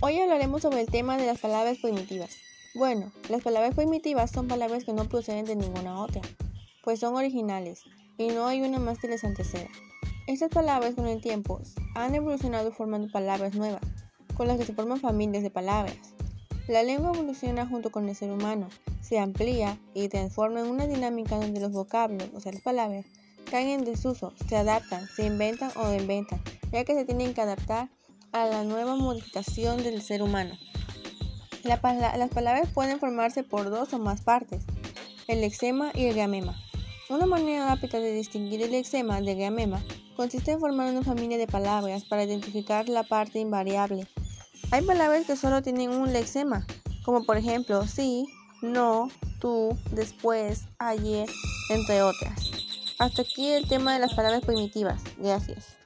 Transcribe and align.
Hoy 0.00 0.16
hablaremos 0.20 0.62
sobre 0.62 0.80
el 0.80 0.86
tema 0.86 1.16
de 1.16 1.26
las 1.26 1.40
palabras 1.40 1.78
primitivas. 1.78 2.30
Bueno, 2.76 3.10
las 3.28 3.42
palabras 3.42 3.74
primitivas 3.74 4.30
son 4.30 4.46
palabras 4.46 4.84
que 4.84 4.92
no 4.92 5.08
proceden 5.08 5.44
de 5.44 5.56
ninguna 5.56 6.00
otra, 6.00 6.22
pues 6.84 7.00
son 7.00 7.16
originales 7.16 7.82
y 8.16 8.28
no 8.28 8.46
hay 8.46 8.62
una 8.62 8.78
más 8.78 9.00
que 9.00 9.08
les 9.08 9.24
anteceda. 9.24 9.66
Estas 10.28 10.50
palabras 10.50 10.94
con 10.94 11.08
el 11.08 11.20
tiempo 11.20 11.60
han 11.96 12.14
evolucionado 12.14 12.70
formando 12.70 13.10
palabras 13.10 13.56
nuevas, 13.56 13.82
con 14.36 14.46
las 14.46 14.56
que 14.56 14.66
se 14.66 14.72
forman 14.72 15.00
familias 15.00 15.42
de 15.42 15.50
palabras. 15.50 15.96
La 16.68 16.84
lengua 16.84 17.10
evoluciona 17.12 17.66
junto 17.66 17.90
con 17.90 18.08
el 18.08 18.14
ser 18.14 18.30
humano, 18.30 18.68
se 19.02 19.18
amplía 19.18 19.80
y 19.94 20.06
transforma 20.08 20.60
en 20.60 20.66
una 20.66 20.86
dinámica 20.86 21.40
donde 21.40 21.58
los 21.58 21.72
vocablos, 21.72 22.28
o 22.36 22.40
sea, 22.40 22.52
las 22.52 22.62
palabras, 22.62 23.04
caen 23.50 23.70
en 23.70 23.84
desuso, 23.84 24.32
se 24.48 24.54
adaptan, 24.54 25.08
se 25.08 25.26
inventan 25.26 25.72
o 25.74 25.92
inventan, 25.92 26.40
ya 26.70 26.84
que 26.84 26.94
se 26.94 27.04
tienen 27.04 27.34
que 27.34 27.40
adaptar 27.40 27.88
a 28.32 28.46
la 28.46 28.64
nueva 28.64 28.96
modificación 28.96 29.82
del 29.82 30.02
ser 30.02 30.22
humano. 30.22 30.56
las 31.64 31.80
palabras 31.80 32.68
pueden 32.72 32.98
formarse 32.98 33.42
por 33.42 33.70
dos 33.70 33.92
o 33.92 33.98
más 33.98 34.22
partes, 34.22 34.64
el 35.26 35.40
lexema 35.40 35.90
y 35.94 36.06
el 36.06 36.14
gamema. 36.14 36.56
Una 37.10 37.26
manera 37.26 37.66
rápida 37.66 38.00
de 38.00 38.12
distinguir 38.12 38.62
el 38.62 38.72
lexema 38.72 39.20
del 39.20 39.38
gamema 39.38 39.82
consiste 40.16 40.52
en 40.52 40.60
formar 40.60 40.90
una 40.90 41.02
familia 41.02 41.38
de 41.38 41.46
palabras 41.46 42.04
para 42.04 42.24
identificar 42.24 42.88
la 42.88 43.02
parte 43.02 43.38
invariable. 43.38 44.06
Hay 44.70 44.82
palabras 44.82 45.26
que 45.26 45.36
solo 45.36 45.62
tienen 45.62 45.90
un 45.90 46.12
lexema, 46.12 46.66
como 47.04 47.24
por 47.24 47.36
ejemplo 47.36 47.86
sí, 47.86 48.26
no, 48.60 49.08
tú, 49.40 49.76
después, 49.92 50.64
ayer, 50.78 51.28
entre 51.70 52.02
otras. 52.02 52.50
Hasta 52.98 53.22
aquí 53.22 53.48
el 53.48 53.68
tema 53.68 53.94
de 53.94 54.00
las 54.00 54.14
palabras 54.14 54.44
primitivas. 54.44 55.02
Gracias. 55.18 55.78